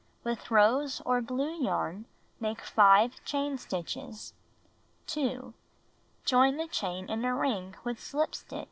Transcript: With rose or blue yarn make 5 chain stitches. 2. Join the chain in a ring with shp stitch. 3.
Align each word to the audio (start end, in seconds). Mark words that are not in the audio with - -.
With 0.23 0.49
rose 0.49 0.99
or 1.05 1.21
blue 1.21 1.61
yarn 1.63 2.05
make 2.39 2.61
5 2.61 3.23
chain 3.23 3.59
stitches. 3.59 4.33
2. 5.05 5.53
Join 6.25 6.57
the 6.57 6.67
chain 6.67 7.07
in 7.07 7.23
a 7.23 7.35
ring 7.35 7.75
with 7.83 7.97
shp 7.99 8.33
stitch. 8.33 8.49
3. 8.49 8.59